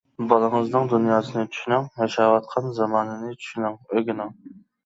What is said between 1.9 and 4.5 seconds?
ياشاۋاتقان زامانىنى چۈشىنىڭ. ئۈگىنىڭ.